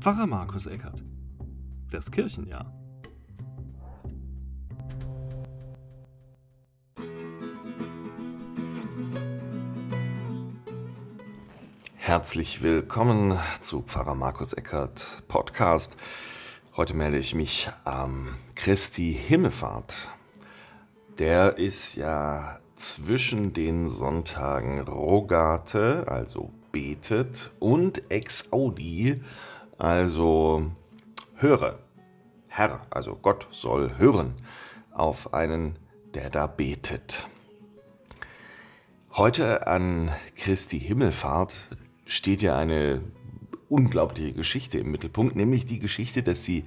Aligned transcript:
Pfarrer 0.00 0.28
Markus 0.28 0.66
Eckert. 0.66 1.02
Das 1.90 2.08
Kirchenjahr. 2.12 2.72
Herzlich 11.96 12.62
willkommen 12.62 13.36
zu 13.60 13.82
Pfarrer 13.82 14.14
Markus 14.14 14.52
Eckert 14.52 15.24
Podcast. 15.26 15.96
Heute 16.76 16.94
melde 16.94 17.18
ich 17.18 17.34
mich 17.34 17.68
am 17.82 18.28
Christi 18.54 19.12
Himmelfahrt. 19.12 20.10
Der 21.18 21.58
ist 21.58 21.96
ja 21.96 22.60
zwischen 22.76 23.52
den 23.52 23.88
Sonntagen 23.88 24.78
Rogate, 24.78 26.04
also 26.06 26.52
betet, 26.70 27.50
und 27.58 28.08
Ex 28.12 28.52
Audi, 28.52 29.20
also 29.78 30.70
höre. 31.36 31.78
Herr, 32.48 32.82
also 32.90 33.16
Gott 33.20 33.46
soll 33.52 33.96
hören 33.98 34.34
auf 34.92 35.32
einen, 35.32 35.76
der 36.14 36.30
da 36.30 36.46
betet. 36.46 37.26
Heute 39.12 39.66
an 39.66 40.10
Christi 40.36 40.78
Himmelfahrt 40.78 41.54
steht 42.04 42.42
ja 42.42 42.56
eine 42.58 43.00
unglaubliche 43.68 44.32
Geschichte 44.32 44.78
im 44.78 44.90
Mittelpunkt, 44.90 45.36
nämlich 45.36 45.66
die 45.66 45.78
Geschichte, 45.78 46.22
dass 46.22 46.42
die 46.42 46.64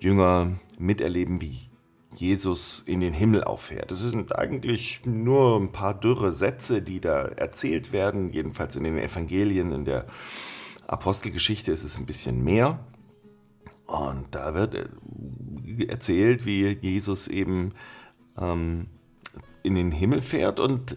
Jünger 0.00 0.52
miterleben, 0.78 1.40
wie 1.40 1.68
Jesus 2.14 2.82
in 2.86 3.00
den 3.00 3.12
Himmel 3.12 3.44
auffährt. 3.44 3.90
Es 3.90 4.00
sind 4.00 4.36
eigentlich 4.36 5.00
nur 5.04 5.58
ein 5.58 5.72
paar 5.72 5.94
dürre 5.94 6.32
Sätze, 6.32 6.80
die 6.80 7.00
da 7.00 7.24
erzählt 7.24 7.92
werden, 7.92 8.30
jedenfalls 8.32 8.76
in 8.76 8.84
den 8.84 8.98
Evangelien, 8.98 9.72
in 9.72 9.84
der 9.84 10.06
Apostelgeschichte 10.86 11.72
ist 11.72 11.84
es 11.84 11.98
ein 11.98 12.06
bisschen 12.06 12.42
mehr. 12.42 12.78
Und 13.86 14.26
da 14.32 14.54
wird 14.54 14.74
äh, 14.74 15.86
erzählt, 15.86 16.44
wie 16.44 16.78
Jesus 16.80 17.28
eben 17.28 17.72
ähm, 18.36 18.86
in 19.62 19.74
den 19.74 19.92
Himmel 19.92 20.20
fährt. 20.20 20.60
Und 20.60 20.96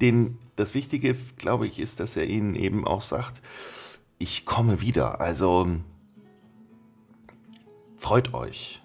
den, 0.00 0.38
das 0.56 0.74
Wichtige, 0.74 1.16
glaube 1.36 1.66
ich, 1.66 1.78
ist, 1.78 2.00
dass 2.00 2.16
er 2.16 2.26
ihnen 2.26 2.54
eben 2.54 2.86
auch 2.86 3.02
sagt, 3.02 3.42
ich 4.18 4.46
komme 4.46 4.80
wieder. 4.80 5.20
Also 5.20 5.68
freut 7.96 8.34
euch. 8.34 8.82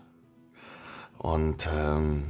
Und 1.17 1.67
ähm, 1.73 2.23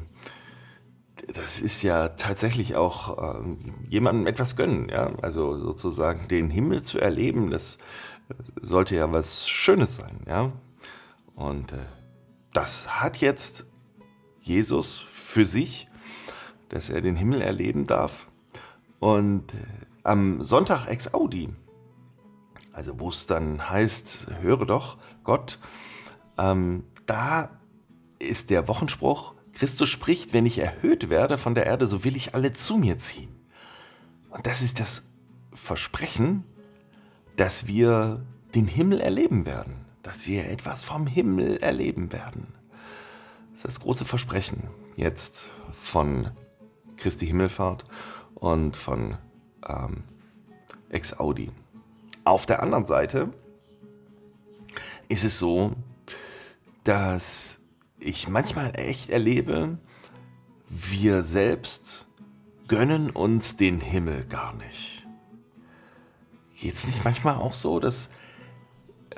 das 1.33 1.61
ist 1.61 1.83
ja 1.83 2.09
tatsächlich 2.09 2.75
auch 2.75 3.17
äh, 3.17 3.55
jemandem 3.88 4.25
etwas 4.27 4.55
gönnen, 4.55 4.89
ja. 4.89 5.13
Also 5.21 5.58
sozusagen 5.58 6.27
den 6.27 6.49
Himmel 6.49 6.81
zu 6.81 6.99
erleben, 6.99 7.52
das 7.52 7.77
sollte 8.61 8.95
ja 8.95 9.11
was 9.11 9.47
Schönes 9.47 9.95
sein, 9.95 10.22
ja. 10.27 10.52
Und 11.35 11.72
äh, 11.72 11.85
das 12.53 13.02
hat 13.02 13.17
jetzt 13.17 13.66
Jesus 14.41 14.97
für 14.97 15.45
sich, 15.45 15.88
dass 16.69 16.89
er 16.89 17.02
den 17.02 17.16
Himmel 17.16 17.41
erleben 17.41 17.86
darf. 17.86 18.27
Und 18.99 19.53
äh, 19.53 19.58
am 20.03 20.41
Sonntag 20.41 20.88
ex 20.88 21.13
Audi, 21.13 21.49
also 22.73 22.99
wo 22.99 23.09
es 23.09 23.27
dann 23.27 23.69
heißt, 23.69 24.27
höre 24.41 24.66
doch 24.66 24.97
Gott, 25.23 25.59
ähm, 26.38 26.83
da 27.05 27.49
ist 28.19 28.49
der 28.49 28.67
Wochenspruch, 28.67 29.33
Christus 29.53 29.89
spricht, 29.89 30.33
wenn 30.33 30.45
ich 30.45 30.58
erhöht 30.58 31.09
werde 31.09 31.38
von 31.38 31.55
der 31.55 31.66
Erde, 31.66 31.88
so 31.88 32.03
will 32.03 32.16
ich 32.16 32.33
alle 32.36 32.53
zu 32.53 32.77
mir 32.77 32.97
ziehen. 32.97 33.36
Und 34.30 34.45
das 34.45 34.61
ist 34.61 34.80
das 34.80 35.08
Versprechen, 35.52 36.43
dass 37.39 37.67
wir 37.67 38.25
den 38.53 38.67
Himmel 38.67 38.99
erleben 38.99 39.45
werden, 39.45 39.85
dass 40.03 40.27
wir 40.27 40.49
etwas 40.49 40.83
vom 40.83 41.07
Himmel 41.07 41.55
erleben 41.59 42.11
werden. 42.11 42.47
Das 43.52 43.59
ist 43.59 43.65
das 43.65 43.80
große 43.80 44.03
Versprechen 44.03 44.67
jetzt 44.97 45.49
von 45.81 46.31
Christi 46.97 47.27
Himmelfahrt 47.27 47.86
und 48.36 48.75
von 48.75 49.15
ähm, 49.65 50.03
Ex 50.89 51.17
Audi. 51.17 51.49
Auf 52.25 52.45
der 52.45 52.61
anderen 52.61 52.86
Seite 52.86 53.31
ist 55.08 55.23
es 55.23 55.39
so, 55.39 55.71
dass 56.83 57.61
ich 57.99 58.27
manchmal 58.27 58.77
echt 58.77 59.11
erlebe, 59.11 59.77
wir 60.67 61.23
selbst 61.23 62.05
gönnen 62.67 63.09
uns 63.09 63.55
den 63.55 63.80
Himmel 63.80 64.25
gar 64.25 64.53
nicht. 64.55 64.98
Geht 66.61 66.75
es 66.75 66.87
nicht 66.87 67.03
manchmal 67.03 67.36
auch 67.36 67.53
so, 67.53 67.80
dass 67.80 68.09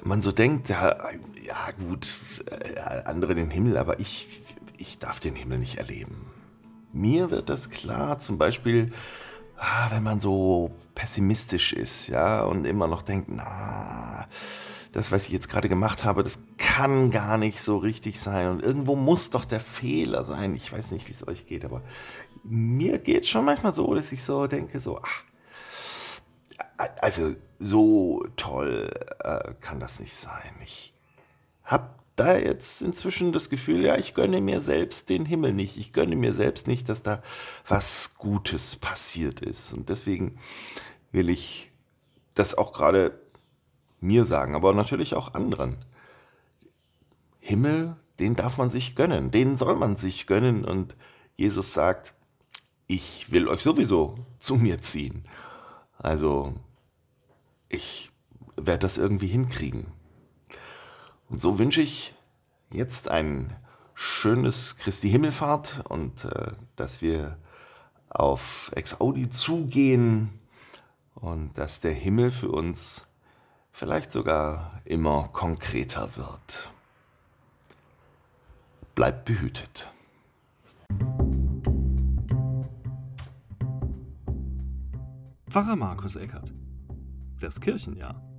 man 0.03 0.22
so 0.22 0.31
denkt, 0.31 0.69
ja, 0.69 0.97
ja 1.46 1.72
gut, 1.79 2.07
äh, 2.46 2.79
andere 3.06 3.35
den 3.35 3.50
Himmel, 3.50 3.78
aber 3.78 4.00
ich, 4.00 4.41
ich 4.78 5.00
darf 5.00 5.19
den 5.19 5.35
Himmel 5.35 5.59
nicht 5.59 5.78
erleben. 5.78 6.28
Mir 6.94 7.31
wird 7.31 7.50
das 7.50 7.69
klar, 7.69 8.19
zum 8.19 8.38
Beispiel, 8.38 8.91
ah, 9.57 9.90
wenn 9.91 10.03
man 10.03 10.19
so 10.19 10.72
pessimistisch 10.96 11.74
ist, 11.74 12.07
ja, 12.07 12.44
und 12.44 12.66
immer 12.66 12.88
noch 12.88 13.02
denkt, 13.02 13.29
na, 13.29 14.28
das, 14.91 15.12
was 15.12 15.25
ich 15.25 15.29
jetzt 15.29 15.50
gerade 15.50 15.69
gemacht 15.69 16.03
habe, 16.03 16.23
das 16.23 16.44
kann 16.58 17.12
gar 17.12 17.38
nicht 17.38 17.62
so 17.62 17.78
richtig 17.78 18.19
sein. 18.19 18.50
Und 18.50 18.62
irgendwo 18.62 18.96
muss 18.96 19.29
doch 19.29 19.46
der 19.46 19.62
Fehler 19.62 20.25
sein. 20.25 20.53
Ich 20.53 20.72
weiß 20.72 20.91
nicht, 20.91 21.08
wie 21.08 21.13
es 21.13 21.25
euch 21.28 21.46
geht, 21.46 21.63
aber 21.63 21.81
mir 22.44 23.00
geht 23.00 23.23
es 23.23 23.29
schon 23.29 23.46
manchmal 23.46 23.73
so, 23.73 23.94
dass 23.94 24.12
ich 24.12 24.23
so 24.23 24.47
denke, 24.47 24.81
so, 24.81 25.00
ach, 25.02 25.23
also 27.02 27.36
so 27.59 28.25
toll 28.36 28.90
äh, 29.19 29.53
kann 29.59 29.80
das 29.80 30.00
nicht 30.00 30.14
sein. 30.14 30.53
Ich 30.64 30.94
habe 31.64 31.90
da 32.16 32.38
jetzt 32.38 32.81
inzwischen 32.81 33.31
das 33.31 33.50
Gefühl, 33.50 33.81
ja, 33.84 33.97
ich 33.97 34.14
gönne 34.14 34.42
mir 34.42 34.62
selbst 34.62 35.09
den 35.09 35.25
Himmel 35.25 35.53
nicht. 35.53 35.78
Ich 35.78 35.94
gönne 35.94 36.16
mir 36.16 36.34
selbst 36.34 36.68
nicht, 36.68 36.90
dass 36.90 37.03
da 37.03 37.22
was 37.68 38.16
Gutes 38.18 38.75
passiert 38.75 39.41
ist. 39.41 39.74
Und 39.74 39.90
deswegen 39.90 40.38
will 41.12 41.30
ich 41.30 41.72
das 42.34 42.58
auch 42.58 42.74
gerade 42.74 43.20
mir 44.00 44.25
sagen, 44.25 44.56
aber 44.56 44.74
natürlich 44.74 45.16
auch 45.16 45.34
anderen. 45.34 45.78
Himmel, 47.40 47.96
den 48.20 48.36
darf 48.36 48.58
man 48.58 48.70
sich 48.70 48.96
gönnen, 48.96 49.31
den 49.31 49.56
soll 49.56 49.75
man 49.75 49.96
sich 49.96 50.28
gönnen 50.28 50.66
und 50.66 50.96
Jesus 51.38 51.74
sagt, 51.74 52.14
ich 52.88 53.31
will 53.31 53.47
euch 53.47 53.62
sowieso 53.62 54.16
zu 54.38 54.56
mir 54.56 54.81
ziehen. 54.81 55.24
Also 55.97 56.53
ich 57.72 58.12
werde 58.58 58.80
das 58.80 58.98
irgendwie 58.98 59.28
hinkriegen. 59.28 59.88
Und 61.30 61.42
so 61.42 61.59
wünsche 61.59 61.82
ich 61.82 62.14
jetzt 62.72 63.09
ein 63.09 63.56
schönes 63.94 64.78
Christi 64.78 65.09
Himmelfahrt 65.09 65.84
und 65.90 66.26
äh, 66.26 66.52
dass 66.76 67.02
wir 67.02 67.38
auf 68.09 68.72
Ex 68.76 69.00
Audi 69.00 69.30
zugehen 69.30 70.30
und 71.16 71.58
dass 71.58 71.80
der 71.80 71.94
Himmel 71.94 72.32
für 72.32 72.50
uns 72.50 73.08
vielleicht 73.72 74.12
sogar 74.12 74.70
immer 74.86 75.30
konkreter 75.32 76.16
wird. 76.18 76.72
Bleibt 78.96 79.26
behütet. 79.26 79.90
Pfarrer 85.50 85.76
Markus 85.76 86.16
Eckert. 86.16 86.52
Das 87.41 87.59
Kirchenjahr. 87.59 88.31